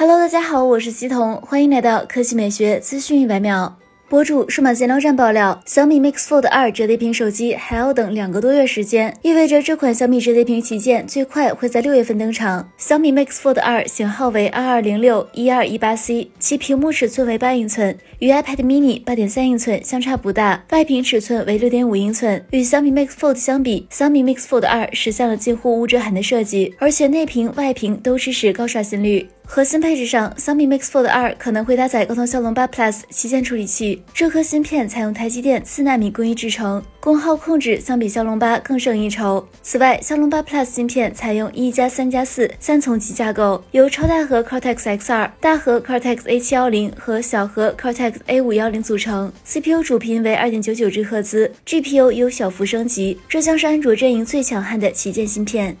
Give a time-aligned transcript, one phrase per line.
[0.00, 3.76] Hello，大家好，我是西彤，欢迎来到科技美学资讯一百秒。
[4.08, 12.70] 博主数码闲聊站爆料，小米 Mix Fold 2折叠屏手机还要等两个多月时间，意味着这款小米折叠屏旗舰最快会在六月份登场。
[12.76, 22.40] 小米 Mix Fold 2型号为二二零六一二一八 C，其屏幕尺寸为八英寸，与 iPad mini 八点三英寸相差不大，外屏尺寸为六点五英寸。
[22.52, 29.28] 与小米 Mix Fold 相比，小米 Mix Fold 2实现了近乎无遮痕的设计，而且内屏、外屏都支持高刷新率。
[29.50, 39.44] 核心配置上，小米 Mix Fold 2可能会搭载高通骁龙八 Plus 旗舰处理器，这颗芯片采用台积电四纳米工艺制成，功耗控制相比骁龙八更胜一筹。
[39.62, 49.32] 此外，骁龙八 Plus 芯片采用一加三加四三重级架构，由超大核 Cortex X2、大核 Cortex A710 和小核 Cortex A510 组成。
[49.46, 55.74] CPU 主频为二点九九 G 赫兹，GPU 有小幅升级，这将是安卓阵营最强悍的旗舰芯片。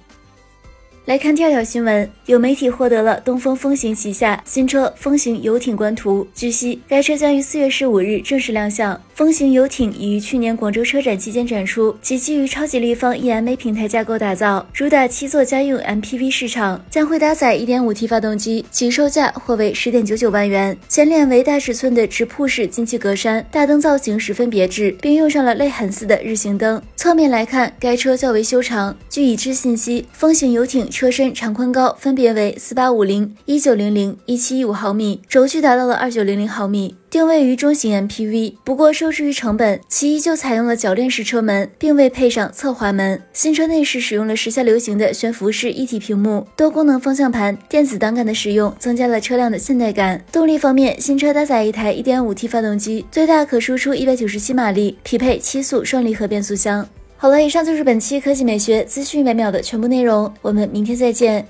[1.08, 6.28] 来看第二条新闻，有媒体获得了东风风行旗下新车风行游艇官图。
[6.34, 9.00] 据悉，该车将于四月十五日正式亮相。
[9.18, 20.78] 风行游艇已于去年广州车展期间展出，其基于超级立方 EMA 平台架构打造，主打七座家用 MPV 市场，将会搭载 1.5T 发动机，起售价或为十点九九万元。
[20.88, 26.80] 前脸为大尺寸的直瀑式进气格栅，大灯造型十分别致，并用上了泪痕似的日行灯。
[26.94, 28.96] 侧面来看，该车较为修长。
[29.10, 30.88] 据已知信息，风行游艇。
[30.88, 38.54] 车身长宽高分别为四八五零、一九零零、一七一五毫米，轴距达到了二九零零毫米，定位于中型 MPV。
[38.64, 43.20] 不过受制于成本，其依旧采用了铰链式车门，并未配上侧滑门。
[43.32, 50.22] 新车内饰使用了时下流行的悬浮式一体屏幕，多功能方向盘，电子档杆的使用增加了车辆的现代感。
[50.30, 56.86] 动力方面，新车搭载一台一点五 T 发动机，最大可输出一百九十七马力，匹配七速双离合变速箱。
[57.16, 61.44] 好了，以上就是本期科技美学资讯百秒的全部内容，我们明天再见。